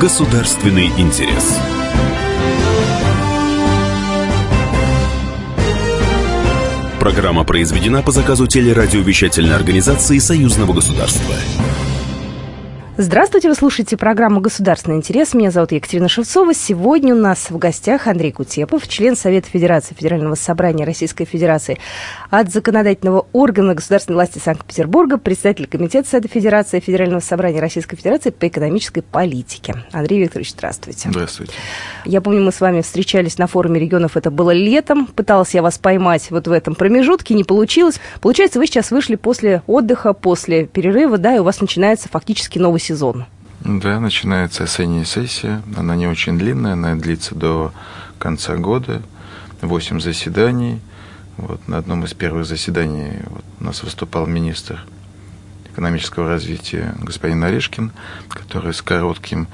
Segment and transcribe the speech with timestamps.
[0.00, 1.58] Государственный интерес.
[7.00, 11.34] Программа произведена по заказу телерадиовещательной организации Союзного государства.
[13.00, 15.32] Здравствуйте, вы слушаете программу «Государственный интерес».
[15.32, 16.52] Меня зовут Екатерина Шевцова.
[16.52, 21.78] Сегодня у нас в гостях Андрей Кутепов, член Совета Федерации Федерального собрания Российской Федерации
[22.30, 28.48] от законодательного органа государственной власти Санкт-Петербурга, председатель Комитета Совета Федерации Федерального собрания Российской Федерации по
[28.48, 29.84] экономической политике.
[29.92, 31.08] Андрей Викторович, здравствуйте.
[31.08, 31.52] Здравствуйте.
[32.04, 35.06] Я помню, мы с вами встречались на форуме регионов, это было летом.
[35.06, 38.00] Пыталась я вас поймать вот в этом промежутке, не получилось.
[38.20, 42.87] Получается, вы сейчас вышли после отдыха, после перерыва, да, и у вас начинается фактически новый
[42.88, 43.26] сезон.
[43.60, 45.62] Да, начинается осенняя сессия.
[45.76, 47.72] Она не очень длинная, она длится до
[48.18, 49.02] конца года.
[49.60, 50.80] Восемь заседаний.
[51.36, 54.84] Вот на одном из первых заседаний вот, у нас выступал министр
[55.78, 57.92] экономического развития господин Орешкин,
[58.28, 59.46] который с коротким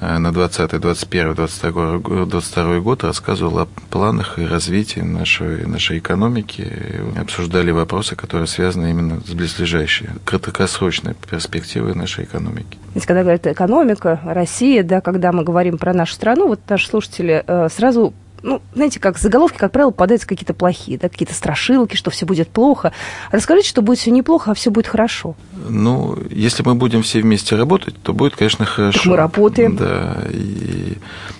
[0.00, 6.70] э, на 20, 21, 22, 22 год рассказывал о планах и развитии нашей, нашей экономики,
[7.16, 12.76] обсуждали вопросы, которые связаны именно с близлежащей, краткосрочной перспективой нашей экономики.
[12.94, 17.42] Ведь когда говорят экономика, Россия, да, когда мы говорим про нашу страну, вот наши слушатели
[17.46, 22.10] э, сразу ну, знаете, как заголовки, как правило, попадаются какие-то плохие, да, какие-то страшилки, что
[22.10, 22.92] все будет плохо.
[23.30, 25.34] Расскажите, что будет все неплохо, а все будет хорошо.
[25.68, 28.98] Ну, если мы будем все вместе работать, то будет, конечно, хорошо.
[28.98, 29.76] Так мы работаем.
[29.76, 30.98] Да, и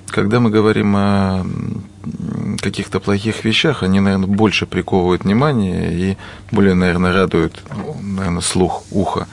[0.08, 1.46] когда мы говорим о
[2.60, 6.16] каких-то плохих вещах, они, наверное, больше приковывают внимание и
[6.50, 7.62] более, наверное, радуют,
[8.02, 9.26] наверное, слух, ухо,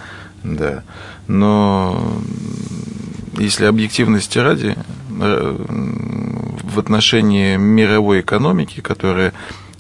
[0.44, 0.84] да.
[1.28, 2.14] Но
[3.38, 4.76] если объективности ради,
[6.64, 9.34] в отношении мировой экономики, которая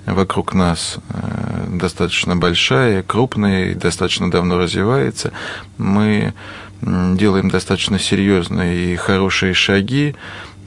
[0.06, 5.31] вокруг нас э, достаточно большая, крупная и достаточно давно развивается,
[5.78, 6.33] мы
[6.81, 10.15] делаем достаточно серьезные и хорошие шаги.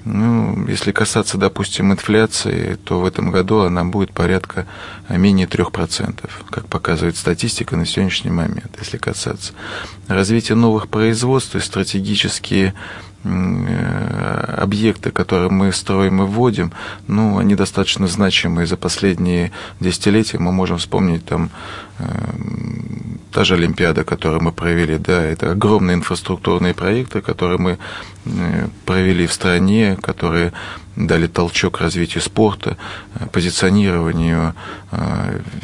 [0.05, 4.67] Ну, если касаться, допустим, инфляции, то в этом году она будет порядка
[5.09, 9.53] менее 3%, как показывает статистика на сегодняшний момент, если касаться.
[10.09, 12.75] Развитие новых производств и стратегические Э,
[13.23, 16.73] объекты, которые мы строим и вводим,
[17.07, 20.39] ну, они достаточно значимые за последние десятилетия.
[20.39, 21.51] Мы можем вспомнить там
[21.99, 22.05] э,
[23.33, 27.79] та же Олимпиада, которую мы провели, да, это огромные инфраструктурные проекты, которые мы
[28.25, 30.53] э, провели в стране, которые
[30.97, 32.77] дали толчок развитию спорта,
[33.33, 34.55] позиционированию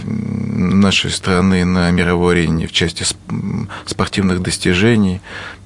[0.07, 3.05] нашей страны на мировой арене в части
[3.85, 5.21] спортивных достижений.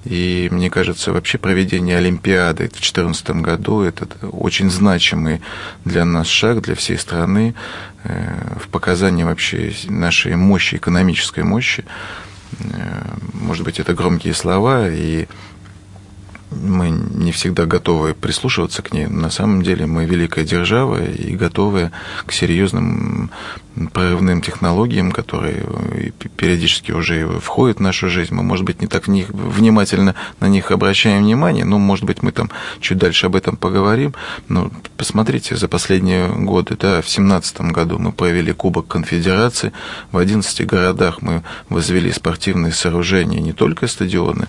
[0.04, 5.42] И мне кажется, вообще проведение Олимпиады в 2014 году это очень значимый
[5.84, 7.54] для нас шаг, для всей страны
[8.04, 11.84] э, в показании вообще нашей мощи, экономической мощи.
[12.60, 13.02] Э,
[13.34, 15.26] может быть, это громкие слова, и
[16.50, 19.06] мы не всегда готовы прислушиваться к ней.
[19.06, 21.90] На самом деле мы великая держава и готовы
[22.26, 23.30] к серьезным
[23.92, 25.64] прорывным технологиям, которые
[26.36, 28.34] периодически уже входят в нашу жизнь.
[28.34, 32.32] Мы, может быть, не так них, внимательно на них обращаем внимание, но, может быть, мы
[32.32, 32.50] там
[32.80, 34.14] чуть дальше об этом поговорим.
[34.48, 39.72] Но посмотрите, за последние годы, да, в 2017 году мы провели Кубок Конфедерации,
[40.10, 44.48] в 11 городах мы возвели спортивные сооружения, не только стадионы,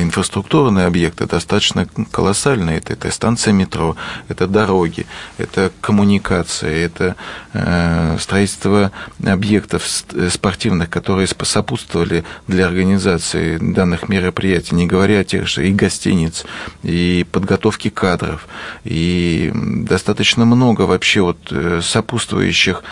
[0.00, 2.78] инфраструктурные объекты достаточно колоссальные.
[2.78, 3.96] Это, это станция метро,
[4.28, 5.06] это дороги,
[5.38, 7.16] это коммуникации, это
[7.52, 8.92] э, строительство
[9.24, 9.84] объектов
[10.30, 16.44] спортивных, которые сопутствовали для организации данных мероприятий, не говоря о тех же и гостиниц,
[16.82, 18.48] и подготовки кадров,
[18.84, 22.82] и достаточно много вообще вот э, сопутствующих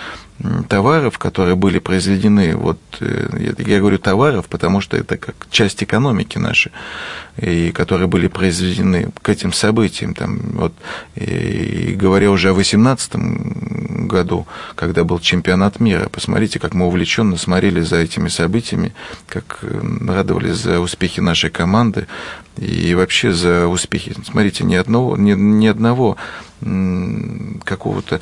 [0.68, 6.38] товаров, которые были произведены, вот э, я говорю товаров, потому что это как часть экономики
[6.38, 6.70] нашей,
[7.36, 10.72] и которые были произведены к этим событиям, там, вот,
[11.16, 13.16] и говоря уже о 2018
[14.06, 18.94] году, когда был чемпионат мира, посмотрите, как мы увлеченно смотрели за этими событиями,
[19.26, 22.06] как радовались за успехи нашей команды
[22.56, 24.14] и вообще за успехи.
[24.24, 26.16] Смотрите, ни одного, ни, ни одного
[27.64, 28.20] какого-то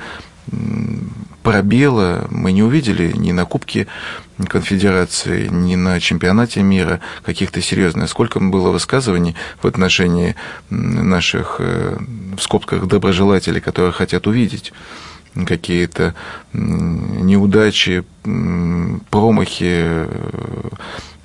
[1.46, 3.86] пробела мы не увидели ни на Кубке
[4.48, 8.10] Конфедерации, ни на чемпионате мира каких-то серьезных.
[8.10, 10.34] Сколько было высказываний в отношении
[10.70, 11.98] наших, э,
[12.36, 14.72] в скобках, доброжелателей, которые хотят увидеть
[15.46, 16.16] какие-то
[16.52, 18.02] неудачи,
[19.10, 20.68] промахи э,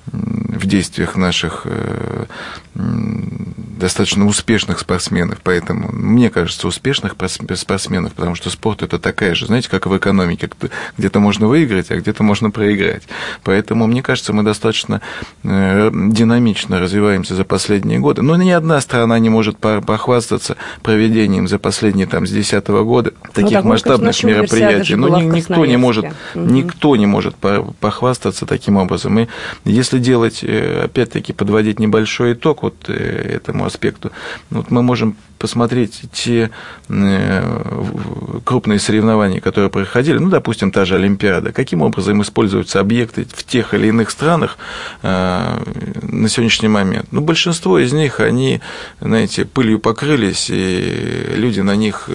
[0.06, 2.26] в действиях наших э,
[2.74, 7.16] достаточно успешных спортсменов, поэтому мне кажется, успешных
[7.56, 10.48] спортсменов, потому что спорт это такая же, знаете, как в экономике,
[10.96, 13.02] где-то можно выиграть, а где-то можно проиграть.
[13.42, 15.02] Поэтому, мне кажется, мы достаточно
[15.42, 18.22] э, динамично развиваемся за последние годы.
[18.22, 23.30] Но ни одна страна не может похвастаться проведением за последние там, с 2010 года ну,
[23.32, 24.94] таких ну, масштабных мероприятий.
[24.94, 26.14] Но ни, никто не может, угу.
[26.34, 29.18] никто не может похвастаться таким образом.
[29.18, 29.28] И
[29.64, 34.12] если делать, э, опять-таки, подводить небольшой итог вот э, этому аспекту,
[34.50, 36.50] вот мы можем посмотреть те
[36.88, 43.42] э, крупные соревнования, которые проходили, ну, допустим, та же Олимпиада, каким образом используются объекты в
[43.42, 44.56] тех или иных странах
[45.02, 45.58] э,
[46.02, 47.08] на сегодняшний момент.
[47.10, 48.60] Ну, большинство из них, они,
[49.00, 52.08] знаете, пылью покрылись, и люди на них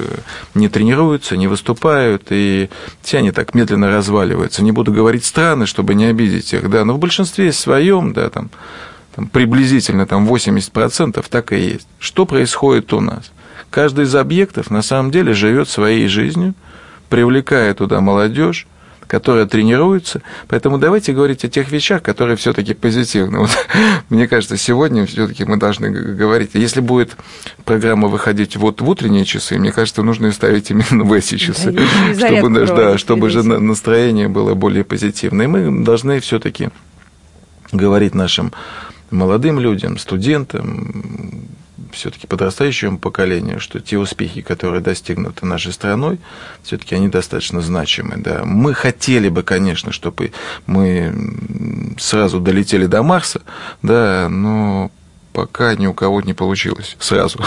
[0.55, 2.69] не тренируются, не выступают, и
[3.01, 4.63] все они так медленно разваливаются.
[4.63, 8.49] Не буду говорить страны, чтобы не обидеть их, да, но в большинстве своем, да, там,
[9.17, 11.87] там, приблизительно там 80% так и есть.
[11.97, 13.31] Что происходит у нас?
[13.71, 16.53] Каждый из объектов на самом деле живет своей жизнью,
[17.09, 18.67] привлекая туда молодежь,
[19.07, 20.21] которая тренируется.
[20.47, 23.39] Поэтому давайте говорить о тех вещах, которые все-таки позитивны.
[23.47, 23.49] Вот,
[24.09, 26.51] мне кажется, сегодня все-таки мы должны говорить.
[26.53, 27.17] Если будет
[27.65, 32.27] программа выходить вот в утренние часы, мне кажется, нужно ставить именно в эти часы, да,
[32.27, 35.45] чтобы, да, чтобы же настроение было более позитивное.
[35.45, 36.69] И мы должны все-таки
[37.71, 38.53] говорить нашим
[39.11, 41.47] молодым людям, студентам,
[41.91, 46.19] все-таки подрастающему поколению, что те успехи, которые достигнуты нашей страной,
[46.63, 48.17] все-таки они достаточно значимы.
[48.17, 48.43] Да.
[48.45, 50.31] Мы хотели бы, конечно, чтобы
[50.65, 51.13] мы
[51.97, 53.41] сразу долетели до Марса,
[53.81, 54.91] да, но
[55.33, 57.39] пока ни у кого не получилось сразу.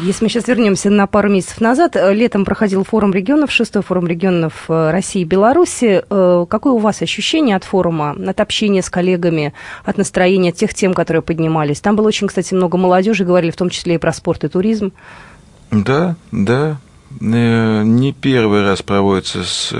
[0.00, 4.06] Если мы сейчас вернемся на пару месяцев назад, э, летом проходил форум регионов, шестой форум
[4.06, 6.04] регионов э, России и Беларуси.
[6.08, 9.54] Э, какое у вас ощущение от форума, от общения с коллегами,
[9.84, 11.80] от настроения, от тех тем, которые поднимались?
[11.80, 14.92] Там было очень, кстати, много молодежи, говорили в том числе и про спорт и туризм.
[15.72, 16.78] Да, да,
[17.20, 19.74] не первый раз проводятся, с,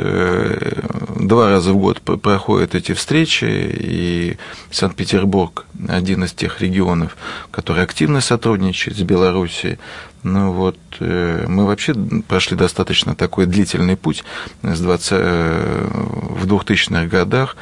[1.29, 4.37] два раза в год проходят эти встречи, и
[4.71, 7.17] Санкт-Петербург один из тех регионов,
[7.51, 9.79] который активно сотрудничает с Белоруссией.
[10.25, 11.95] Ну вот, э, мы вообще
[12.27, 14.25] прошли достаточно такой длительный путь
[14.63, 17.57] с 20, э, в 2000-х годах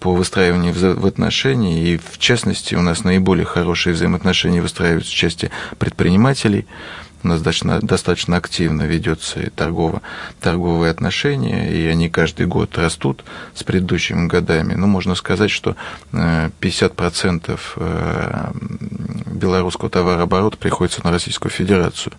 [0.00, 6.66] по выстраиванию взаимоотношений, и в частности у нас наиболее хорошие взаимоотношения выстраиваются в части предпринимателей,
[7.24, 10.02] у нас достаточно, достаточно активно ведется и торгово,
[10.40, 13.24] торговые отношения, и они каждый год растут
[13.54, 14.74] с предыдущими годами.
[14.74, 15.76] Ну, можно сказать, что
[16.12, 18.52] 50% э, э,
[19.26, 22.12] белорусского товарооборота приходится на Российскую Федерацию.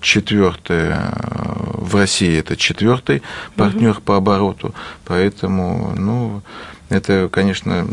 [0.00, 1.12] Четвертое
[1.88, 3.22] в России это четвертый
[3.56, 4.00] партнер угу.
[4.00, 6.42] по обороту, поэтому, ну,
[6.88, 7.86] это, конечно,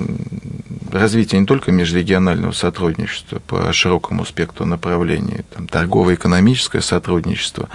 [0.92, 7.70] развитие не только межрегионального сотрудничества по широкому спектру направлений, там, торгово-экономическое сотрудничество,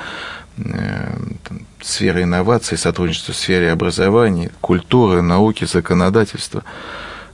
[0.56, 6.64] э, там, сфера инноваций, сотрудничество в сфере образования, культуры, науки, законодательства.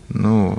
[0.08, 0.58] Ну,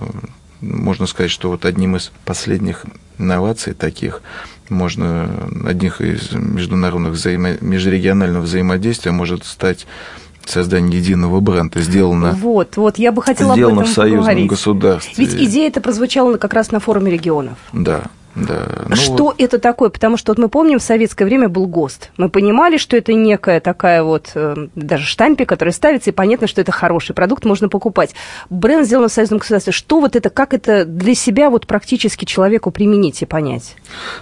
[0.62, 2.85] можно сказать, что вот одним из последних
[3.18, 4.21] инноваций таких
[4.69, 5.30] можно,
[5.65, 9.88] одних из международных взаимо, межрегионального взаимодействия может стать
[10.49, 12.31] создание единого бренда сделано.
[12.31, 14.49] Вот, вот, я бы хотела сделано об этом в союзном поговорить.
[14.49, 15.25] государстве.
[15.25, 17.57] Ведь идея это прозвучала как раз на форуме регионов.
[17.73, 18.03] Да.
[18.38, 18.86] Да.
[18.88, 19.89] Ну что это такое?
[19.89, 22.12] Потому что вот мы помним, в советское время был ГОСТ.
[22.18, 26.62] Мы понимали, что это некая такая вот, э, даже штампик, который ставится, и понятно, что
[26.62, 28.13] это хороший продукт, можно покупать.
[28.50, 29.73] Бренд сделан в союзном государстве.
[29.73, 33.76] Что вот это, как это для себя вот практически человеку применить и понять?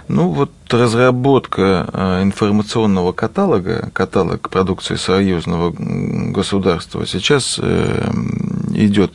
[0.08, 8.10] Ну вот разработка э, информационного каталога, каталог продукции союзного государства сейчас э,
[8.76, 9.12] идет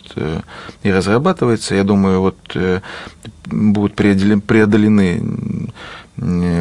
[0.84, 1.76] и разрабатывается.
[1.76, 2.58] Я думаю, вот
[3.46, 5.22] будут преодолены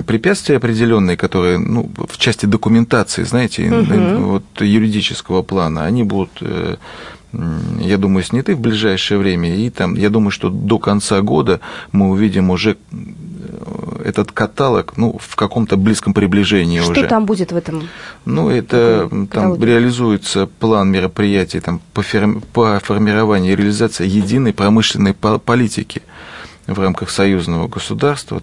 [0.07, 4.25] препятствия определенные, которые ну, в части документации, знаете, угу.
[4.25, 6.77] вот, юридического плана, они будут э,
[7.33, 9.55] я думаю, сняты в ближайшее время.
[9.55, 11.61] И там, я думаю, что до конца года
[11.93, 12.97] мы увидим уже э,
[14.05, 17.01] этот каталог ну, в каком-то близком приближении что уже.
[17.01, 17.89] Что там будет в этом?
[18.25, 25.15] Ну, это там реализуется план мероприятий там, по, ферми, по формированию и реализации единой промышленной
[25.15, 26.03] политики
[26.67, 28.43] в рамках союзного государства.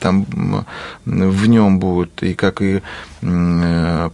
[0.00, 0.64] Там
[1.04, 2.82] в нем будет и как и
[3.22, 4.10] э,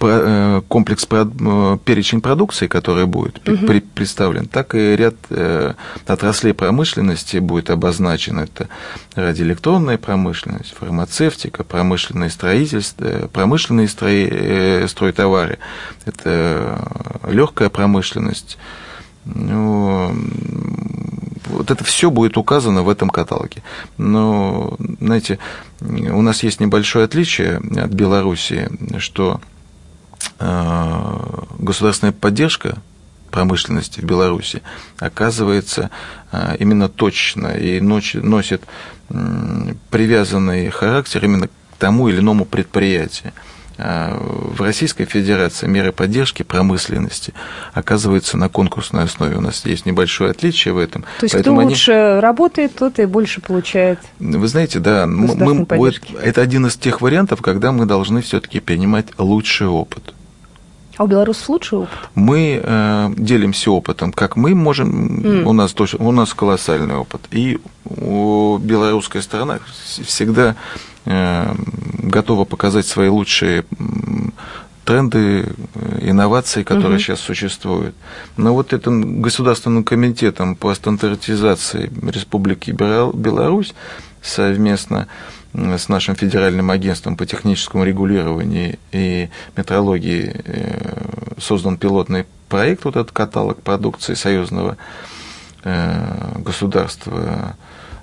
[0.00, 3.80] э, комплекс э, перечень продукции, который будет угу.
[3.94, 5.16] представлен, так и ряд
[6.06, 8.38] отраслей промышленности будет обозначен.
[8.38, 8.68] Это
[9.14, 15.58] радиоэлектронная промышленность, фармацевтика, промышленное строительство, промышленные строй, стройтовары,
[16.04, 16.80] это
[17.28, 18.58] легкая промышленность,
[19.24, 20.14] ну,
[21.54, 23.62] вот это все будет указано в этом каталоге.
[23.96, 25.38] Но, знаете,
[25.80, 28.68] у нас есть небольшое отличие от Беларуси,
[28.98, 29.40] что
[30.38, 32.78] э, государственная поддержка
[33.30, 34.62] промышленности в Беларуси
[34.98, 35.90] оказывается
[36.30, 38.62] э, именно точно и носит
[39.90, 43.32] привязанный характер именно к тому или иному предприятию.
[43.76, 47.34] А, в Российской Федерации меры поддержки промышленности
[47.72, 49.36] оказываются на конкурсной основе.
[49.36, 51.02] У нас есть небольшое отличие в этом.
[51.18, 52.20] То есть Поэтому кто лучше они...
[52.20, 53.98] работает, тот и больше получает.
[54.20, 59.06] Вы знаете, да, мы, вот, это один из тех вариантов, когда мы должны все-таки принимать
[59.18, 60.14] лучший опыт.
[60.96, 61.98] А у белорусов лучший опыт?
[62.14, 65.20] Мы э, делимся опытом, как мы можем.
[65.24, 65.42] Mm.
[65.42, 69.58] У нас тоже, у нас колоссальный опыт, и у белорусской стороны
[70.04, 73.64] всегда Э, готова показать свои лучшие
[74.84, 77.02] тренды, э, инновации, которые угу.
[77.02, 77.94] сейчас существуют.
[78.36, 83.74] Но вот этим Государственным комитетом по стандартизации Республики Беларусь
[84.22, 85.08] совместно
[85.52, 93.12] с нашим федеральным агентством по техническому регулированию и метрологии э, создан пилотный проект, вот этот
[93.12, 94.76] каталог продукции союзного
[96.36, 97.56] государства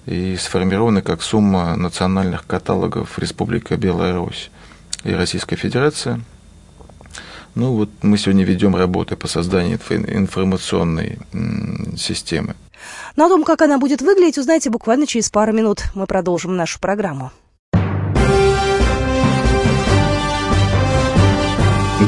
[0.06, 4.50] и сформированы как сумма национальных каталогов Республика Беларусь
[5.04, 6.22] и Российская Федерация.
[7.54, 11.20] Ну вот мы сегодня ведем работы по созданию информационной
[11.98, 12.56] системы.
[13.16, 15.84] Ну о том, как она будет выглядеть, узнаете буквально через пару минут.
[15.94, 17.32] Мы продолжим нашу программу.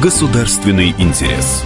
[0.02, 1.64] Государственный интерес.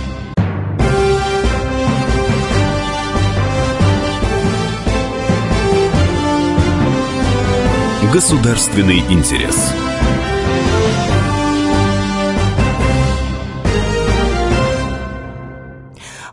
[8.04, 9.74] Государственный интерес.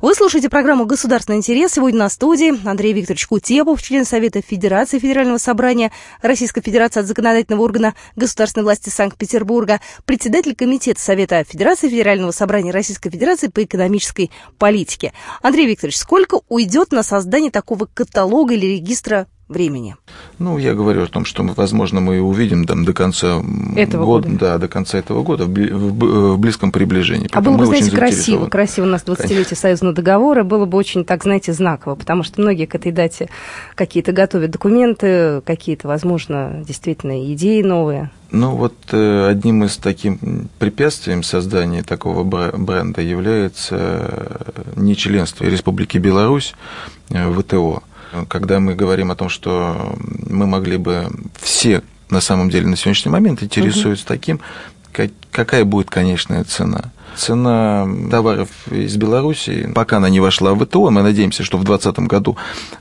[0.02, 1.72] Вы слушаете программу «Государственный интерес».
[1.72, 5.90] Сегодня на студии Андрей Викторович Кутепов, член Совета Федерации Федерального собрания
[6.20, 13.08] Российской Федерации от законодательного органа государственной власти Санкт-Петербурга, председатель Комитета Совета Федерации Федерального собрания Российской
[13.08, 15.14] Федерации по экономической политике.
[15.40, 19.96] Андрей Викторович, сколько уйдет на создание такого каталога или регистра времени?
[20.38, 23.42] Ну, я говорю о том, что, возможно, мы увидим там, до конца
[23.76, 24.38] этого года, года.
[24.40, 27.28] Да, до конца этого года, в близком приближении.
[27.32, 31.22] А было бы, знаете, красиво, красиво у нас 20-летие союзного договора, было бы очень, так,
[31.22, 33.28] знаете, знаково, потому что многие к этой дате
[33.74, 38.10] какие-то готовят документы, какие-то, возможно, действительно идеи новые.
[38.30, 40.14] Ну вот э, одним из таких
[40.58, 46.54] препятствием создания такого бренда является э, нечленство Республики Беларусь
[47.10, 47.84] э, в ВТО
[48.28, 49.96] когда мы говорим о том, что
[50.28, 51.08] мы могли бы
[51.40, 54.08] все на самом деле на сегодняшний момент интересуются угу.
[54.08, 54.40] таким,
[54.92, 56.92] как, какая будет конечная цена.
[57.16, 62.08] Цена товаров из Беларуси, пока она не вошла в ВТО, мы надеемся, что в 2020
[62.08, 62.36] году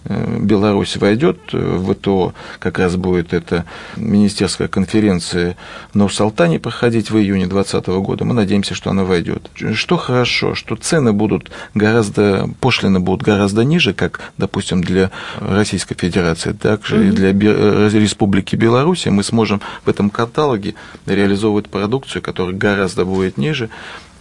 [0.06, 5.56] э, Беларусь войдет в ВТО, как раз будет эта министерская конференция
[5.92, 9.50] в Нур-Салтане проходить в июне 2020 года, мы надеемся, что она войдет.
[9.74, 16.54] Что хорошо, что цены будут гораздо, пошлины будут гораздо ниже, как, допустим, для Российской Федерации,
[16.54, 17.08] также mm-hmm.
[17.08, 20.76] и для э, Республики Беларусь, мы сможем в этом каталоге
[21.06, 23.70] реализовывать продукцию, которая гораздо будет ниже,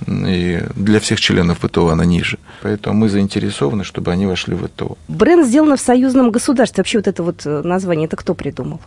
[0.07, 2.39] и для всех членов ВТО она ниже.
[2.63, 4.97] Поэтому мы заинтересованы, чтобы они вошли в ВТО.
[5.09, 6.81] Бренд сделано в союзном государстве.
[6.81, 8.81] Вообще вот это вот э, название, это кто придумал?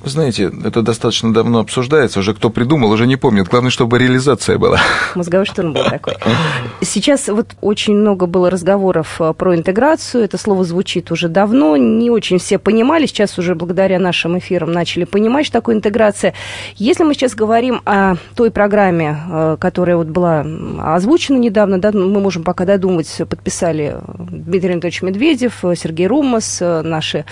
[0.00, 3.48] Вы знаете, это достаточно давно обсуждается, уже кто придумал, уже не помнит.
[3.48, 4.78] Главное, чтобы реализация была.
[5.16, 6.14] Мозговой штурм был такой.
[6.82, 10.22] Сейчас вот очень много было разговоров э, про интеграцию.
[10.22, 11.76] Это слово звучит уже давно.
[11.76, 13.06] Не очень все понимали.
[13.06, 16.32] Сейчас уже благодаря нашим эфирам начали понимать, что такое интеграция.
[16.76, 20.46] Если мы сейчас говорим о той программе, э, которая вот была
[20.80, 27.24] озвучена недавно, да, мы можем пока додумать, подписали Дмитрий Анатольевич Медведев, Сергей Румас, э, наши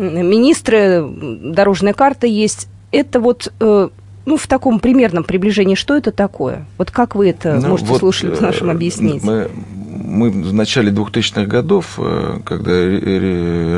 [0.00, 2.68] министры, дорожная карта есть.
[2.90, 3.88] Это вот э,
[4.26, 6.66] ну, в таком примерном приближении, что это такое?
[6.78, 9.22] Вот как вы это ну, можете вот слушателям э, нашим объяснить?
[9.22, 9.50] Мы,
[9.86, 12.72] мы в начале 2000-х годов, э, когда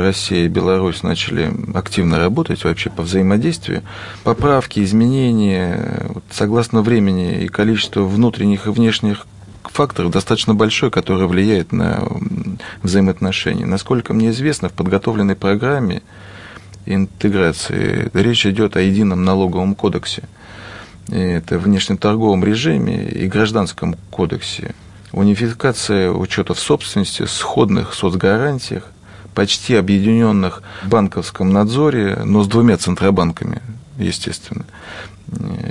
[0.05, 3.83] Россия и Беларусь начали активно работать вообще по взаимодействию,
[4.23, 9.25] поправки, изменения, согласно времени и количеству внутренних и внешних
[9.69, 12.03] факторов достаточно большой, который влияет на
[12.81, 13.65] взаимоотношения.
[13.65, 16.01] Насколько мне известно, в подготовленной программе
[16.85, 20.23] интеграции речь идет о едином налоговом кодексе.
[21.09, 24.73] Это внешнеторговом режиме и гражданском кодексе.
[25.11, 28.85] Унификация учетов собственности, сходных соцгарантиях,
[29.35, 33.61] почти объединенных в банковском надзоре, но с двумя центробанками,
[33.97, 34.65] естественно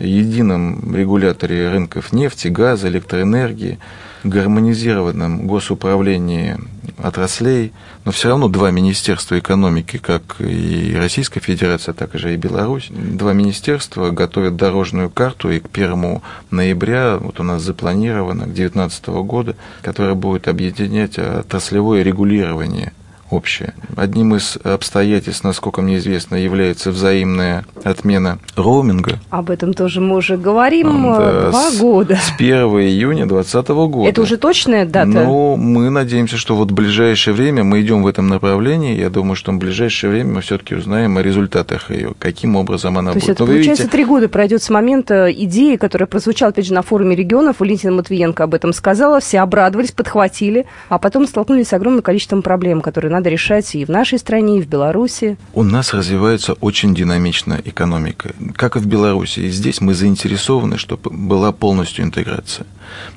[0.01, 3.79] едином регуляторе рынков нефти, газа, электроэнергии,
[4.25, 6.57] гармонизированном госуправлении
[6.99, 7.73] отраслей,
[8.05, 13.33] но все равно два министерства экономики, как и Российская Федерация, так же и Беларусь, два
[13.33, 19.57] министерства готовят дорожную карту, и к 1 ноября вот у нас запланировано, к 2019 года,
[19.83, 22.93] которая будет объединять отраслевое регулирование
[23.33, 23.75] общее.
[23.97, 29.19] Одним из обстоятельств, насколько мне известно, является взаимная отмена роуминга.
[29.31, 32.17] Об этом тоже мы уже говорим да, два с, года.
[32.17, 34.09] С 1 июня 2020 года.
[34.09, 35.09] Это уже точная дата?
[35.09, 38.99] Ну, мы надеемся, что вот в ближайшее время мы идем в этом направлении.
[38.99, 43.13] Я думаю, что в ближайшее время мы все-таки узнаем о результатах ее, каким образом она
[43.13, 43.29] То будет.
[43.29, 46.83] есть это, Но получается, три года пройдет с момента идеи, которая прозвучала, опять же, на
[46.83, 47.61] форуме регионов.
[47.61, 52.81] Валентина Матвиенко об этом сказала, все обрадовались, подхватили, а потом столкнулись с огромным количеством проблем,
[52.81, 55.37] которые надо решать и в нашей стране, и в Беларуси.
[55.55, 58.35] У нас развивается очень динамичная экономика.
[58.55, 59.41] Как и в Беларуси.
[59.41, 62.67] И здесь мы заинтересованы, чтобы была полностью интеграция.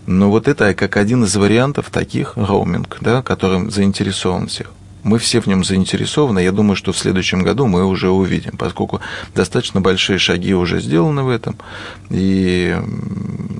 [0.06, 4.72] Но вот это как один из вариантов таких роуминг, да, которым заинтересован всех
[5.06, 6.40] мы все в нем заинтересованы.
[6.40, 9.02] Я думаю, что в следующем году мы уже увидим, поскольку
[9.36, 11.56] достаточно большие шаги уже сделаны в этом,
[12.10, 12.76] и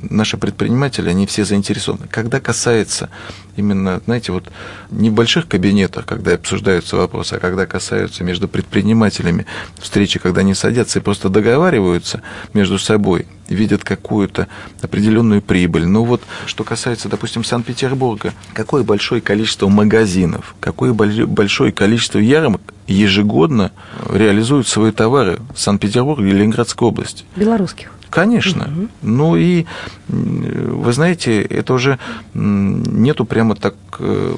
[0.10, 2.08] наши предприниматели, они все заинтересованы.
[2.10, 3.12] Когда касается
[3.58, 4.52] именно, знаете, вот
[4.90, 9.46] небольших кабинетах, когда обсуждаются вопросы, а когда касаются между предпринимателями
[9.78, 12.24] встречи, когда они садятся и просто договариваются
[12.54, 14.48] между собой, видят какую-то
[14.82, 15.86] определенную прибыль.
[15.86, 23.72] Но вот что касается, допустим, Санкт-Петербурга, какое большое количество магазинов, какое большое количество ярмарок ежегодно
[24.10, 27.26] реализуют свои товары в Санкт-Петербурге и Ленинградской области.
[27.36, 27.92] Белорусских.
[28.10, 28.66] Конечно.
[28.66, 28.88] Угу.
[29.02, 29.66] Ну и,
[30.08, 32.00] вы знаете, это уже
[32.34, 34.36] нету прямо так, э,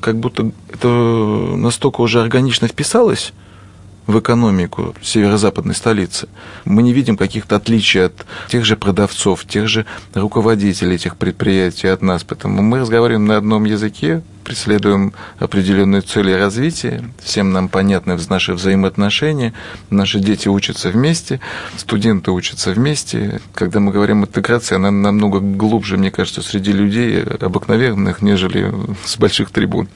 [0.00, 3.34] как будто это настолько уже органично вписалось
[4.08, 6.28] в экономику северо-западной столицы.
[6.64, 9.84] Мы не видим каких-то отличий от тех же продавцов, тех же
[10.14, 12.24] руководителей этих предприятий от нас.
[12.24, 19.52] Поэтому мы разговариваем на одном языке, преследуем определенные цели развития, всем нам понятны наши взаимоотношения,
[19.90, 21.38] наши дети учатся вместе,
[21.76, 23.42] студенты учатся вместе.
[23.52, 28.72] Когда мы говорим интеграции, она намного глубже, мне кажется, среди людей обыкновенных, нежели
[29.04, 29.86] с больших трибун.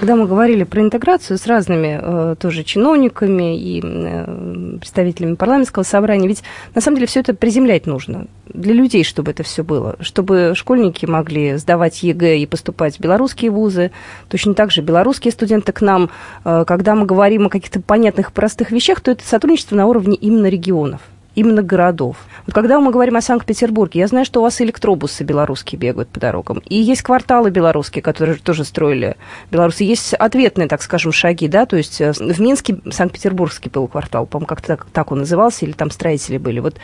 [0.00, 6.28] Когда мы говорили про интеграцию с разными э, тоже чиновниками и э, представителями парламентского собрания,
[6.28, 6.42] ведь
[6.74, 11.06] на самом деле все это приземлять нужно для людей, чтобы это все было, чтобы школьники
[11.06, 13.90] могли сдавать ЕГЭ и поступать в белорусские вузы,
[14.28, 16.10] точно так же белорусские студенты к нам,
[16.44, 20.46] э, когда мы говорим о каких-то понятных простых вещах, то это сотрудничество на уровне именно
[20.46, 21.00] регионов
[21.38, 22.16] именно городов.
[22.46, 26.18] Вот когда мы говорим о Санкт-Петербурге, я знаю, что у вас электробусы белорусские бегают по
[26.18, 26.58] дорогам.
[26.68, 29.16] И есть кварталы белорусские, которые тоже строили
[29.50, 29.84] белорусы.
[29.84, 34.46] Есть ответные, так скажем, шаги, да, то есть э, в Минске Санкт-Петербургский был квартал, по-моему,
[34.46, 36.58] как-то так, так он назывался, или там строители были.
[36.60, 36.76] Вот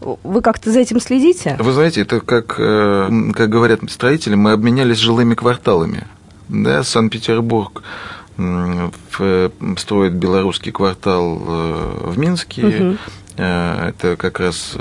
[0.00, 1.56] вы как-то за этим следите?
[1.58, 6.04] Вы знаете, это как, э, как говорят строители, мы обменялись жилыми кварталами.
[6.48, 7.82] Да, Санкт-Петербург
[9.78, 12.66] строит белорусский квартал э, в Минске.
[12.66, 12.96] Угу.
[13.36, 14.76] Это как раз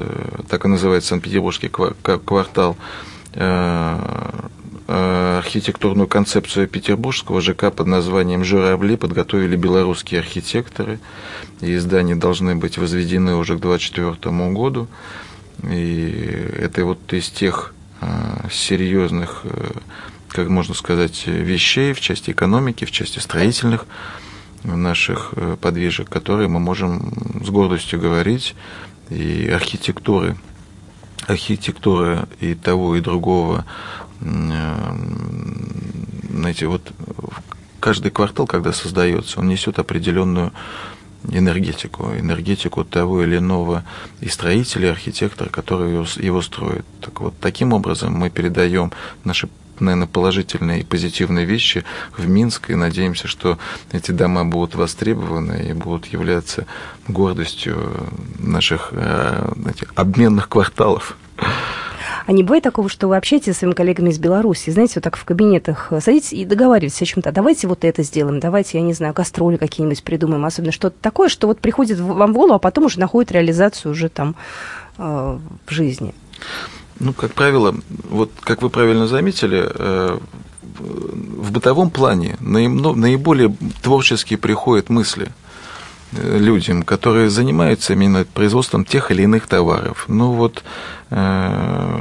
[0.48, 2.78] так и называется Санкт-Петербургский квартал
[4.88, 11.00] архитектурную концепцию петербургского ЖК под названием «Журавли» подготовили белорусские архитекторы,
[11.60, 14.88] и здания должны быть возведены уже к 2024 году.
[15.64, 17.74] И это вот из тех
[18.52, 19.44] серьезных
[20.36, 23.86] как можно сказать, вещей в части экономики, в части строительных
[24.66, 28.56] наших э, подвижек, которые мы можем с гордостью говорить,
[29.10, 30.38] и архитектуры,
[31.28, 33.66] архитектура и того, и другого,
[34.22, 34.98] э,
[36.30, 36.92] знаете, вот
[37.80, 40.52] каждый квартал, когда создается, он несет определенную
[41.30, 43.84] энергетику, энергетику того или иного
[44.22, 46.86] и строителя, и архитектора, который его, его строит.
[47.02, 48.92] Так вот, таким образом мы передаем
[49.24, 49.50] наши
[49.80, 51.84] наверное, положительные и позитивные вещи
[52.18, 53.58] в Минск, и надеемся, что
[53.92, 56.66] эти дома будут востребованы и будут являться
[57.08, 57.92] гордостью
[58.40, 61.18] наших знаете, э, обменных кварталов.
[62.26, 65.16] А не бывает такого, что вы общаетесь со своими коллегами из Беларуси, знаете, вот так
[65.16, 67.32] в кабинетах садитесь и договариваетесь о чем-то.
[67.32, 71.48] Давайте вот это сделаем, давайте, я не знаю, гастроли какие-нибудь придумаем, особенно что-то такое, что
[71.48, 74.36] вот приходит вам в голову, а потом уже находит реализацию уже там
[74.98, 75.04] э,
[75.68, 76.16] в жизни.
[77.00, 77.76] Ну, как правило,
[78.10, 80.18] вот как вы правильно заметили, э,
[80.80, 85.28] в бытовом плане наиболее творческие приходят мысли
[86.12, 90.06] э, людям, которые занимаются именно производством тех или иных товаров.
[90.08, 90.64] Ну вот,
[91.10, 91.95] э,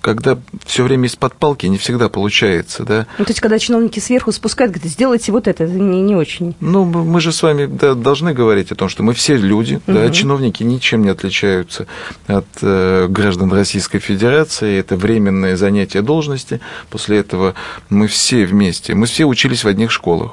[0.00, 3.06] когда все время из-под палки не всегда получается, да.
[3.18, 6.54] Ну, то есть, когда чиновники сверху спускают, говорят, сделайте вот это, это не, не очень.
[6.60, 9.82] Ну, мы же с вами да, должны говорить о том, что мы все люди, угу.
[9.86, 11.86] да, чиновники ничем не отличаются
[12.26, 17.54] от э, граждан Российской Федерации, это временное занятие должности, после этого
[17.88, 20.32] мы все вместе, мы все учились в одних школах.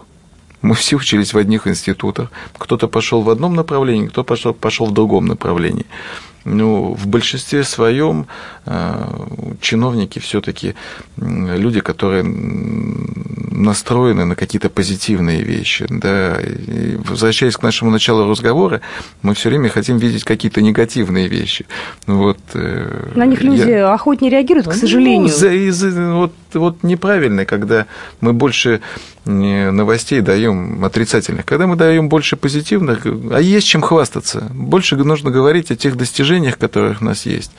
[0.64, 2.32] Мы все учились в одних институтах.
[2.58, 5.86] Кто-то пошел в одном направлении, кто пошел, пошел в другом направлении
[6.48, 8.28] ну, в большинстве своем
[8.66, 8.96] э,
[9.62, 10.76] чиновники все-таки
[11.18, 12.24] люди, которые
[13.58, 15.86] настроены на какие-то позитивные вещи.
[15.90, 16.38] Да.
[16.40, 18.82] И возвращаясь к нашему началу разговора,
[19.22, 21.66] мы все время хотим видеть какие-то негативные вещи.
[22.06, 23.94] Вот, э, на них люди я...
[23.94, 25.22] охотнее реагируют, к ну, сожалению.
[25.24, 27.86] Ну, за, из, вот, вот неправильно, когда
[28.22, 28.82] мы больше
[29.26, 34.48] новостей даем отрицательных, когда мы даем больше позитивных, а есть чем хвастаться.
[34.52, 37.52] Больше нужно говорить о тех достижениях, которые у нас есть.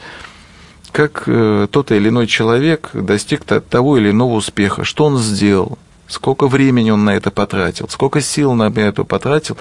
[0.93, 6.49] Как э, тот или иной человек достиг того или иного успеха, что он сделал, сколько
[6.49, 9.59] времени он на это потратил, сколько сил на это потратил,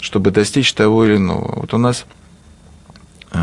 [0.00, 1.60] чтобы достичь того или иного.
[1.60, 2.06] Вот у нас
[3.32, 3.38] э,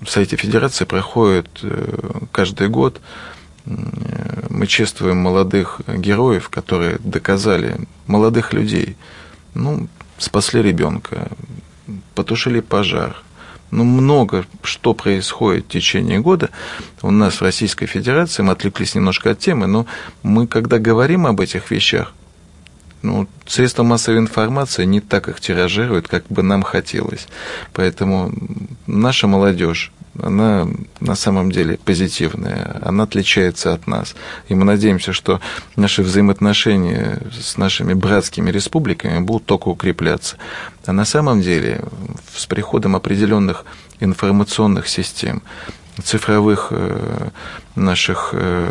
[0.00, 2.00] в сайте Федерации проходит э,
[2.32, 3.00] каждый год
[4.50, 7.76] мы чествуем молодых героев, которые доказали,
[8.06, 8.96] молодых людей,
[9.54, 11.28] ну, спасли ребенка,
[12.14, 13.22] потушили пожар,
[13.70, 16.50] ну, много что происходит в течение года.
[17.02, 19.86] У нас в Российской Федерации, мы отвлеклись немножко от темы, но
[20.22, 22.12] мы, когда говорим об этих вещах,
[23.02, 27.28] ну, средства массовой информации не так их тиражируют, как бы нам хотелось.
[27.72, 28.32] Поэтому
[28.86, 30.68] наша молодежь, она
[31.00, 34.14] на самом деле позитивная, она отличается от нас.
[34.48, 35.40] И мы надеемся, что
[35.76, 40.36] наши взаимоотношения с нашими братскими республиками будут только укрепляться.
[40.86, 41.82] А на самом деле
[42.34, 43.64] с приходом определенных
[44.00, 45.42] информационных систем,
[46.02, 47.28] цифровых э,
[47.74, 48.68] наших э,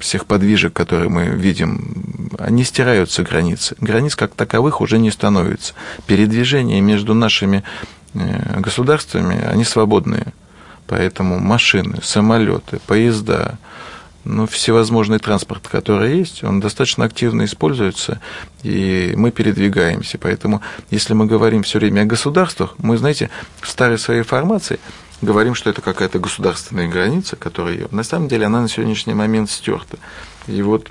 [0.00, 3.76] всех подвижек, которые мы видим, они стираются границы.
[3.80, 5.74] Границ как таковых уже не становится.
[6.06, 7.62] Передвижения между нашими
[8.14, 10.32] э, государствами, они свободные.
[10.90, 13.58] Поэтому машины, самолеты, поезда,
[14.24, 18.20] ну, всевозможный транспорт, который есть, он достаточно активно используется,
[18.64, 20.18] и мы передвигаемся.
[20.18, 24.80] Поэтому, если мы говорим все время о государствах, мы, знаете, в старой своей формации
[25.22, 29.96] говорим, что это какая-то государственная граница, которая на самом деле она на сегодняшний момент стерта.
[30.48, 30.90] И вот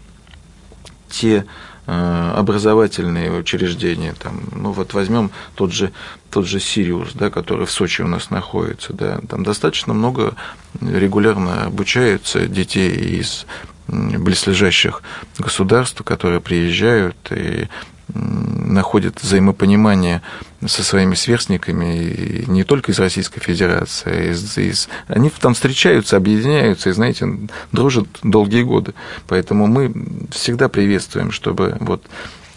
[1.10, 1.46] те
[1.90, 5.92] образовательные учреждения, там, ну вот возьмем тот же,
[6.30, 10.36] тот же Сириус, да, который в Сочи у нас находится, да, там достаточно много
[10.82, 13.46] регулярно обучаются детей из
[13.88, 15.02] близлежащих
[15.38, 17.68] государств, которые приезжают и
[18.14, 20.22] находят взаимопонимание
[20.66, 24.90] со своими сверстниками не только из Российской Федерации, а из, из...
[25.08, 27.28] они там встречаются, объединяются и, знаете,
[27.72, 28.94] дружат долгие годы.
[29.28, 29.94] Поэтому мы
[30.32, 32.06] всегда приветствуем, чтобы вот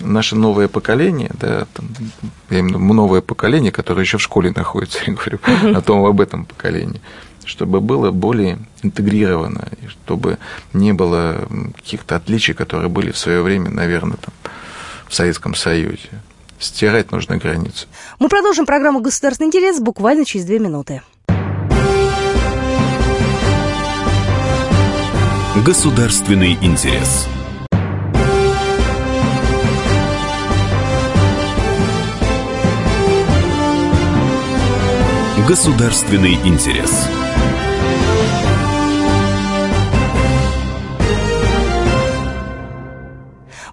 [0.00, 1.88] наше новое поколение, да, там,
[2.50, 5.38] именно новое поколение, которое еще в школе находится, я говорю
[5.76, 7.00] о том, об этом поколении,
[7.44, 10.38] чтобы было более интегрировано, чтобы
[10.72, 14.34] не было каких-то отличий, которые были в свое время, наверное, там,
[15.12, 16.08] в Советском Союзе.
[16.58, 17.86] Стирать нужно границу.
[18.18, 21.02] Мы продолжим программу «Государственный интерес» буквально через две минуты.
[25.66, 27.26] Государственный интерес.
[35.46, 37.08] Государственный интерес.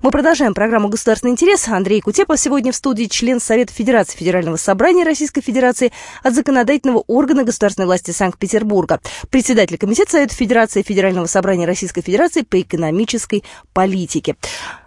[0.09, 1.67] Мы продолжаем программу «Государственный интерес».
[1.67, 5.91] Андрей Кутепов сегодня в студии член Совета Федерации Федерального собрания Российской Федерации
[6.23, 12.59] от законодательного органа государственной власти Санкт-Петербурга, председатель Комитета Совета Федерации Федерального собрания Российской Федерации по
[12.59, 14.35] экономической политике.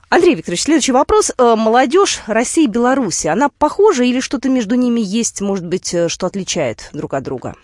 [0.08, 1.30] Андрей Викторович, следующий вопрос.
[1.38, 6.08] Э, молодежь России и Беларуси, она похожа или что-то между ними есть, может быть, э,
[6.08, 7.54] что отличает друг от друга?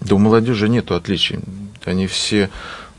[0.00, 1.40] Да у молодежи нет отличий.
[1.84, 2.50] Они все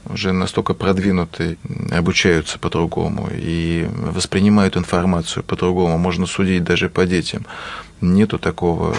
[0.09, 1.57] уже настолько продвинуты,
[1.91, 5.97] обучаются по-другому и воспринимают информацию по-другому.
[5.97, 7.45] Можно судить даже по детям
[8.01, 8.95] нету такого,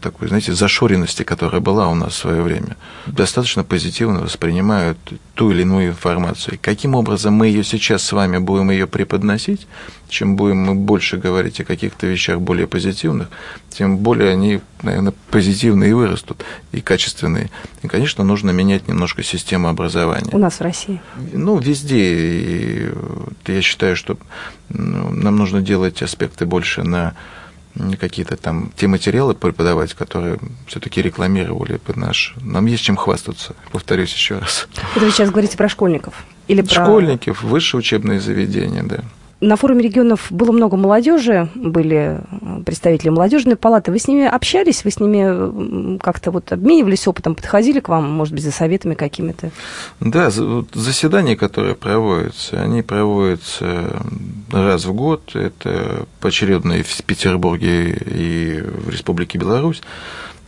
[0.00, 2.76] такой, знаете, зашоренности, которая была у нас в свое время.
[3.06, 4.98] Достаточно позитивно воспринимают
[5.34, 6.58] ту или иную информацию.
[6.60, 9.66] Каким образом мы ее сейчас с вами будем ее преподносить,
[10.08, 13.28] чем будем мы больше говорить о каких-то вещах более позитивных,
[13.70, 17.50] тем более они, наверное, позитивные и вырастут, и качественные.
[17.82, 20.30] И, конечно, нужно менять немножко систему образования.
[20.32, 21.00] У нас в России?
[21.32, 22.14] Ну, везде.
[22.14, 22.90] И
[23.46, 24.18] я считаю, что
[24.68, 27.14] ну, нам нужно делать аспекты больше на
[27.98, 32.34] какие-то там те материалы преподавать, которые все-таки рекламировали бы наш.
[32.40, 34.68] Нам есть чем хвастаться, повторюсь еще раз.
[34.94, 36.14] Это вы сейчас говорите про школьников?
[36.48, 36.84] Или про...
[36.84, 39.04] Школьников, высшие учебные заведения, да.
[39.42, 42.20] На форуме регионов было много молодежи, были
[42.64, 43.90] представители молодежной палаты.
[43.90, 48.34] Вы с ними общались, вы с ними как-то вот обменивались опытом, подходили к вам, может
[48.34, 49.50] быть, за советами какими-то?
[49.98, 54.00] Да, заседания, которые проводятся, они проводятся
[54.52, 55.34] раз в год.
[55.34, 59.82] Это поочередно и в Петербурге, и в Республике Беларусь.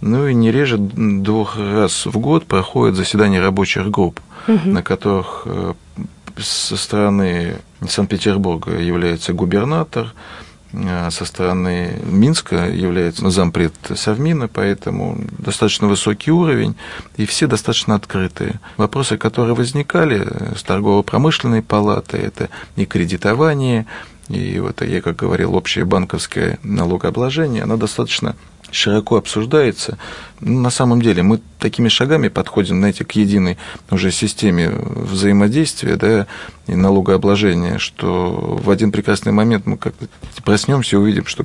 [0.03, 4.69] Ну и не реже двух раз в год проходят заседания рабочих групп, угу.
[4.69, 5.73] на которых э,
[6.39, 10.13] со стороны Санкт-Петербурга является губернатор,
[10.73, 16.75] а со стороны Минска является зампред Совмина, поэтому достаточно высокий уровень,
[17.17, 18.61] и все достаточно открытые.
[18.77, 23.87] Вопросы, которые возникали с торгово-промышленной палатой, это и кредитование,
[24.29, 28.35] и вот я, как говорил, общее банковское налогообложение, оно достаточно
[28.75, 29.99] широко обсуждается.
[30.41, 33.57] Ну, на самом деле мы такими шагами подходим, знаете, к единой
[33.91, 36.27] уже системе взаимодействия да,
[36.67, 40.07] и налогообложения, что в один прекрасный момент мы как-то
[40.45, 41.45] проснемся и увидим, что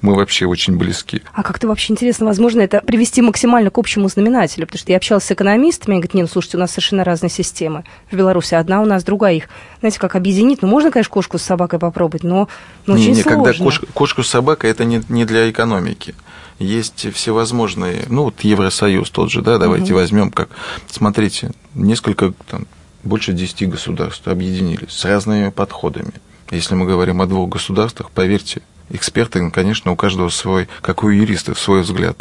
[0.00, 1.22] мы вообще очень близки.
[1.32, 5.24] А как-то вообще интересно, возможно, это привести максимально к общему знаменателю, потому что я общалась
[5.24, 7.84] с экономистами, они говорят, нет, ну, слушайте, у нас совершенно разные системы.
[8.10, 9.34] В Беларуси одна, у нас другая.
[9.34, 9.48] Их,
[9.80, 10.62] знаете, как объединить?
[10.62, 12.48] Ну, можно, конечно, кошку с собакой попробовать, но,
[12.86, 13.44] но не, очень не, сложно.
[13.44, 16.14] Когда кошка, кошку с собакой, это не, не для экономики
[16.62, 20.00] есть всевозможные, ну вот Евросоюз тот же, да, давайте угу.
[20.00, 20.48] возьмем как,
[20.88, 22.66] смотрите, несколько, там,
[23.04, 26.12] больше 10 государств объединились с разными подходами.
[26.50, 31.54] Если мы говорим о двух государствах, поверьте, эксперты, конечно, у каждого свой, как у юриста,
[31.54, 32.18] свой взгляд.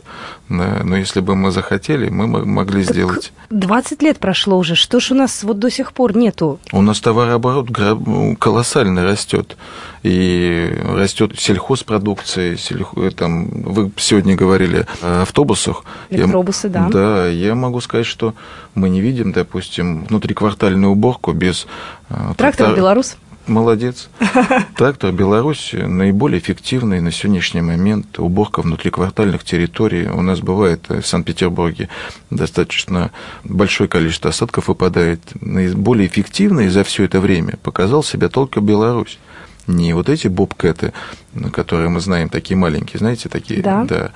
[0.49, 3.33] Да, но если бы мы захотели, мы могли так сделать.
[3.49, 4.75] 20 лет прошло уже.
[4.75, 6.59] Что ж у нас вот до сих пор нету?
[6.71, 7.69] У нас товарооборот
[8.39, 9.57] колоссально растет.
[10.03, 15.83] И растет сельхозпродукция, сельхоз, там, вы сегодня говорили о автобусах.
[16.09, 16.89] Электробусы, я, да.
[16.89, 18.33] Да, я могу сказать, что
[18.73, 21.67] мы не видим, допустим, внутриквартальную уборку без...
[22.09, 23.03] Э, Трактор трактор...
[23.47, 24.09] Молодец.
[24.77, 28.19] Трактор Беларусь наиболее эффективный на сегодняшний момент.
[28.19, 30.07] Уборка внутриквартальных территорий.
[30.07, 31.89] У нас бывает в Санкт-Петербурге
[32.29, 33.11] достаточно
[33.43, 35.21] большое количество осадков выпадает.
[35.41, 39.19] Наиболее эффективный за все это время показал себя только Беларусь.
[39.67, 40.93] Не вот эти бобкэты,
[41.51, 43.83] которые мы знаем, такие маленькие, знаете, такие, да.
[43.85, 44.11] да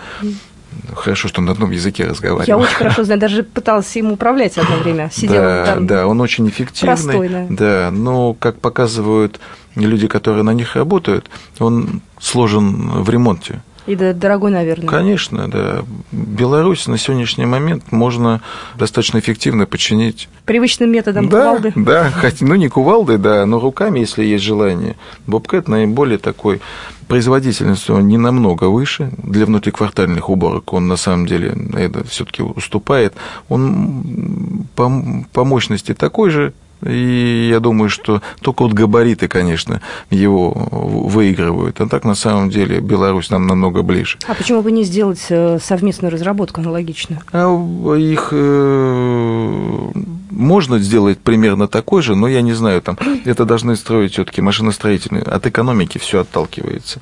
[0.95, 2.47] Хорошо, что на одном языке разговаривал.
[2.47, 5.09] Я очень хорошо знаю, даже пыталась им управлять одно время.
[5.13, 5.87] Сидела да, там.
[5.87, 6.95] Да, он очень эффективный.
[6.95, 7.45] Простой, да.
[7.49, 9.39] Да, но, как показывают
[9.75, 13.61] люди, которые на них работают, он сложен в ремонте.
[13.87, 14.87] И дорогой, наверное.
[14.87, 15.83] Конечно, да.
[16.11, 18.41] Беларусь на сегодняшний момент можно
[18.77, 20.27] достаточно эффективно починить.
[20.45, 21.73] Привычным методом да, кувалды?
[21.75, 24.95] Да, хотя, ну не кувалды, да, но руками, если есть желание.
[25.27, 26.61] Бобкэт наиболее такой
[27.07, 29.11] производительность он не намного выше.
[29.17, 33.13] Для внутриквартальных уборок он на самом деле это все-таки уступает.
[33.49, 34.91] Он по,
[35.31, 41.81] по мощности такой же, и я думаю, что только вот габариты, конечно, его выигрывают.
[41.81, 44.17] А так, на самом деле, Беларусь нам намного ближе.
[44.27, 47.21] А почему бы не сделать э, совместную разработку аналогично?
[47.31, 47.47] А
[47.95, 49.91] их э,
[50.29, 55.23] можно сделать примерно такой же, но я не знаю, там это должны строить все-таки машиностроительные.
[55.23, 56.99] От экономики все отталкивается.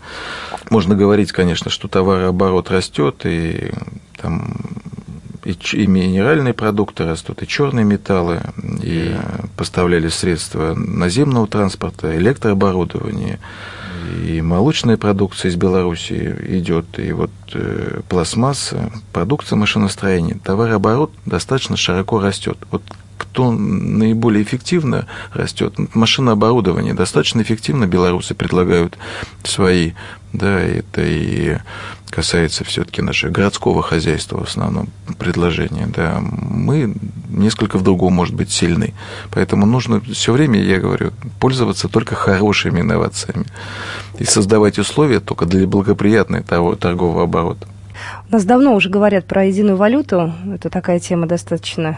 [0.70, 3.72] Можно говорить, конечно, что товарооборот растет, и
[4.22, 4.56] там
[5.45, 8.41] и, минеральные продукты растут, и черные металлы,
[8.82, 9.15] и
[9.58, 13.39] поставляли средства наземного транспорта, электрооборудование,
[14.25, 22.19] и молочная продукция из Беларуси идет, и вот э, пластмасса, продукция машиностроения, товарооборот достаточно широко
[22.19, 22.58] растет.
[22.69, 22.84] Вот
[23.34, 25.74] кто наиболее эффективно растет.
[25.96, 28.96] Машинооборудование достаточно эффективно белорусы предлагают
[29.43, 29.93] свои,
[30.34, 31.58] да, это и
[32.12, 36.93] касается все-таки нашего городского хозяйства в основном предложения, да, мы
[37.28, 38.93] несколько в другом, может быть, сильны.
[39.32, 43.48] Поэтому нужно все время, я говорю, пользоваться только хорошими инновациями
[44.19, 47.67] и создавать условия только для благоприятного торгового оборота.
[48.30, 50.34] У нас давно уже говорят про единую валюту.
[50.54, 51.98] Это такая тема достаточно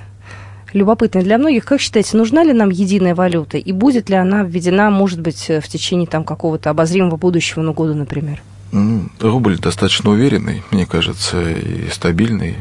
[0.75, 1.65] любопытная для многих.
[1.65, 3.57] Как считаете, нужна ли нам единая валюта?
[3.57, 7.95] И будет ли она введена, может быть, в течение там, какого-то обозримого будущего, ну, года,
[7.95, 8.43] например?
[8.71, 12.57] Ну, рубль достаточно уверенный, мне кажется, и стабильный.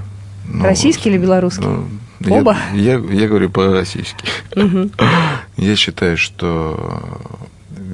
[0.47, 1.67] Но, российский или белорусский?
[1.67, 1.87] Ну,
[2.29, 2.57] Оба?
[2.73, 3.51] Я, я, я говорю.
[3.51, 4.91] Угу.
[5.57, 7.21] Я считаю, что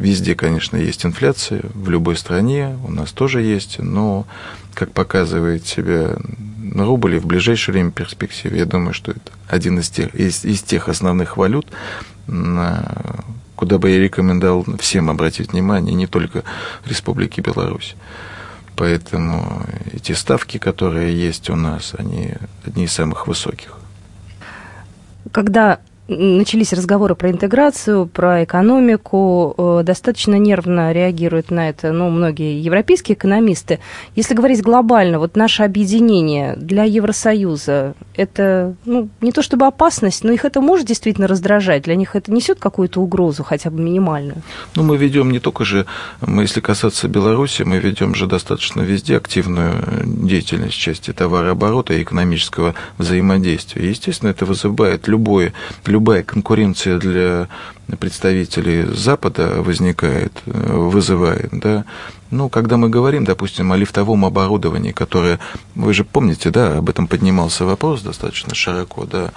[0.01, 4.27] везде, конечно, есть инфляция, в любой стране у нас тоже есть, но,
[4.81, 6.17] как показывает себя
[6.75, 10.63] рубль, и в ближайшее время перспективе, я думаю, что это один из тех, из, из
[10.63, 11.67] тех основных валют,
[12.27, 16.45] куда бы я рекомендовал всем обратить внимание, не только
[16.87, 17.95] Республике Беларусь.
[18.75, 23.77] поэтому эти ставки, которые есть у нас, они одни из самых высоких.
[25.31, 32.61] Когда начались разговоры про интеграцию, про экономику, э, достаточно нервно реагируют на это ну, многие
[32.61, 33.79] европейские экономисты.
[34.17, 40.33] Если говорить глобально, вот наше объединение для Евросоюза, это ну, не то чтобы опасность, но
[40.33, 44.43] их это может действительно раздражать, для них это несет какую-то угрозу, хотя бы минимальную?
[44.75, 45.87] Ну, мы ведем не только же,
[46.21, 52.75] мы, если касаться Беларуси, мы ведем же достаточно везде активную деятельность части товарооборота и экономического
[52.99, 53.89] взаимодействия.
[53.89, 55.53] Естественно, это вызывает любое,
[55.87, 57.49] любое любая конкуренция для
[57.99, 61.85] представителей Запада возникает, вызывает, да.
[62.31, 65.39] Ну, когда мы говорим, допустим, о лифтовом оборудовании, которое,
[65.75, 69.33] вы же помните, да, об этом поднимался вопрос достаточно широко, да,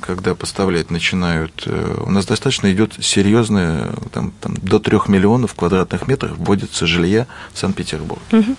[0.00, 6.08] когда поставлять начинают, э, у нас достаточно идет серьезное, там, там до трех миллионов квадратных
[6.08, 8.22] метров вводится жилья в Санкт-Петербург.
[8.32, 8.56] Угу.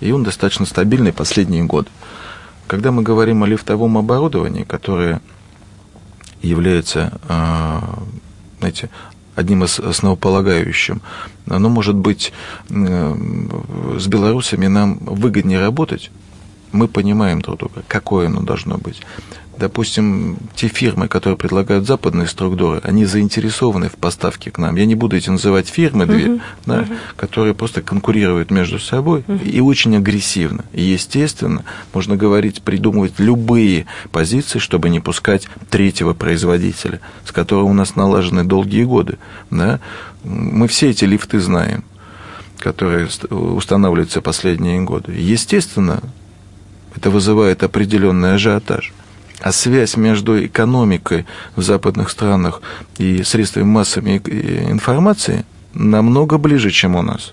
[0.00, 1.88] И он достаточно стабильный последние годы.
[2.66, 5.20] Когда мы говорим о лифтовом оборудовании, которое
[6.42, 8.02] является, а,
[8.58, 8.90] знаете,
[9.36, 11.00] одним из основополагающим.
[11.46, 12.32] Оно может быть
[12.68, 16.10] с белорусами нам выгоднее работать,
[16.72, 19.02] мы понимаем друг друга, какое оно должно быть
[19.60, 24.74] допустим, те фирмы, которые предлагают западные структуры, они заинтересованы в поставке к нам.
[24.74, 26.40] Я не буду эти называть фирмы, две, uh-huh.
[26.66, 26.96] Да, uh-huh.
[27.16, 29.48] которые просто конкурируют между собой uh-huh.
[29.48, 30.64] и очень агрессивно.
[30.72, 37.74] И, естественно, можно говорить, придумывать любые позиции, чтобы не пускать третьего производителя, с которого у
[37.74, 39.18] нас налажены долгие годы.
[39.50, 39.78] Да.
[40.24, 41.84] Мы все эти лифты знаем
[42.58, 45.12] которые устанавливаются последние годы.
[45.12, 46.02] Естественно,
[46.94, 48.92] это вызывает определенный ажиотаж.
[49.40, 51.26] А связь между экономикой
[51.56, 52.60] в западных странах
[52.98, 57.32] и средствами массовой информации намного ближе, чем у нас.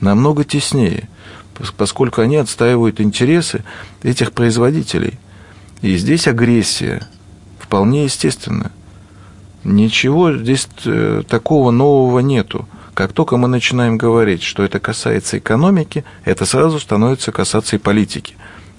[0.00, 1.08] Намного теснее,
[1.78, 3.64] поскольку они отстаивают интересы
[4.02, 5.18] этих производителей.
[5.80, 7.08] И здесь агрессия
[7.58, 8.70] вполне естественна.
[9.64, 12.68] Ничего здесь э, такого нового нету.
[12.92, 18.34] Как только мы начинаем говорить, что это касается экономики, это сразу становится касаться и политики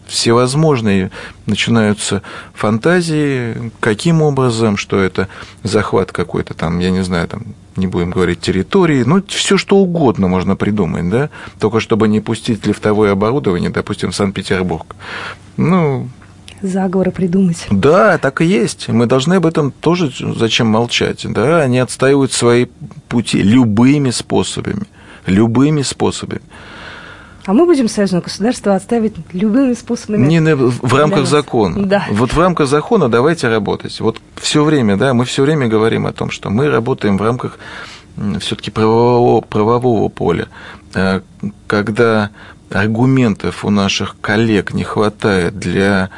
[0.07, 1.11] всевозможные
[1.45, 2.21] начинаются
[2.53, 5.27] фантазии, каким образом, что это
[5.63, 7.43] захват какой-то там, я не знаю, там,
[7.75, 12.65] не будем говорить территории, ну, все что угодно можно придумать, да, только чтобы не пустить
[12.65, 14.95] лифтовое оборудование, допустим, в Санкт-Петербург.
[15.57, 16.09] Ну,
[16.61, 17.65] заговоры придумать.
[17.69, 18.87] Да, так и есть.
[18.87, 21.25] Мы должны об этом тоже зачем молчать.
[21.29, 21.61] Да?
[21.61, 22.67] Они отстаивают свои
[23.07, 24.83] пути любыми способами.
[25.25, 26.41] Любыми способами.
[27.45, 30.25] А мы будем союзное государство отставить любыми способами.
[30.25, 31.85] Не в рамках закона.
[31.85, 32.05] Да.
[32.11, 33.99] Вот в рамках закона давайте работать.
[33.99, 37.59] Вот все время, да, мы все время говорим о том, что мы работаем в рамках
[38.39, 40.47] все-таки правового, правового поля.
[40.93, 41.21] Э,
[41.67, 42.31] когда
[42.71, 46.09] аргументов у наших коллег не хватает для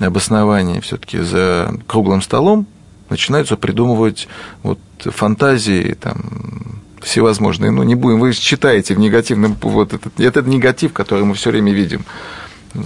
[0.00, 2.66] обоснования все-таки за круглым столом,
[3.08, 4.28] начинаются придумывать
[4.62, 7.70] вот фантазии, там, всевозможные.
[7.70, 11.72] Ну, не будем, вы читаете в негативном, вот этот, этот негатив, который мы все время
[11.72, 12.04] видим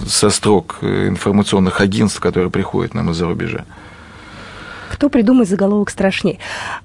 [0.07, 3.65] со строк информационных агентств, которые приходят нам из-за рубежа.
[4.89, 6.39] Кто придумает заголовок страшнее?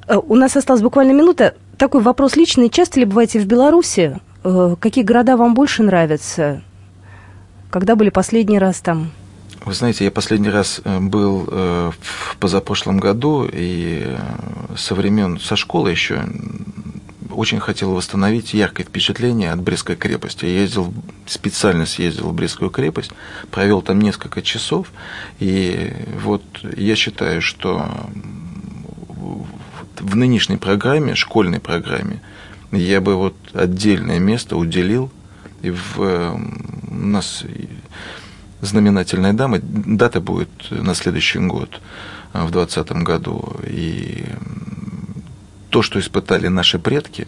[0.06, 1.54] Э, у нас осталась буквально минута.
[1.78, 2.68] Такой вопрос личный.
[2.68, 4.20] Часто ли бываете в Беларуси?
[4.44, 6.62] Э, какие города вам больше нравятся?
[7.70, 9.10] Когда были последний раз там?
[9.64, 14.14] Вы знаете, я последний раз э, был в позапрошлом году, и
[14.76, 16.22] со времен, со школы еще
[17.34, 20.44] очень хотел восстановить яркое впечатление от Брестской крепости.
[20.46, 20.92] Я ездил,
[21.26, 23.12] специально съездил в Брестскую крепость,
[23.50, 24.92] провел там несколько часов,
[25.40, 25.92] и
[26.22, 26.42] вот
[26.76, 27.88] я считаю, что
[30.00, 32.20] в нынешней программе, школьной программе,
[32.72, 35.10] я бы вот отдельное место уделил,
[35.62, 37.44] и в, у нас
[38.60, 41.80] знаменательная дама, дата будет на следующий год,
[42.32, 44.24] в 2020 году, и
[45.74, 47.26] то, что испытали наши предки,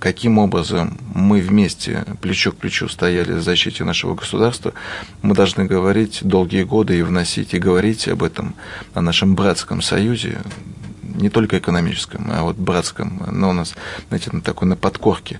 [0.00, 4.74] каким образом мы вместе, плечо к плечу, стояли в защите нашего государства,
[5.22, 8.56] мы должны говорить долгие годы и вносить, и говорить об этом,
[8.94, 10.40] о нашем братском союзе,
[11.04, 13.76] не только экономическом, а вот братском, но у нас,
[14.08, 15.38] знаете, на такой на подкорке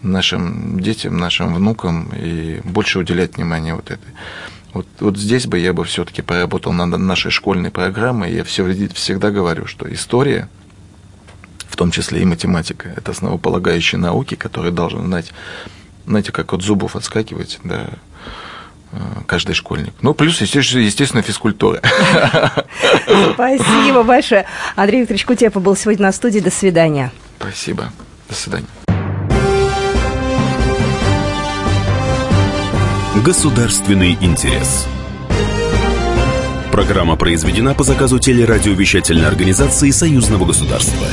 [0.00, 4.12] нашим детям, нашим внукам и больше уделять внимание вот этой.
[4.72, 8.32] Вот, вот здесь бы я бы все-таки поработал над нашей школьной программой.
[8.34, 10.48] Я все, всегда говорю, что история
[11.78, 12.92] том числе и математика.
[12.96, 15.32] Это основополагающие науки, которые должен знать,
[16.06, 17.86] знаете, как от зубов отскакивать, да,
[18.90, 19.94] э, каждый школьник.
[20.02, 21.80] Ну, плюс, естественно, естественно физкультура.
[23.34, 24.44] Спасибо большое.
[24.74, 26.40] Андрей Викторович Кутепа был сегодня на студии.
[26.40, 27.12] До свидания.
[27.38, 27.92] Спасибо.
[28.28, 28.66] До свидания.
[33.24, 34.86] Государственный интерес.
[36.72, 41.06] Программа произведена по заказу телерадиовещательной организации Союзного государства.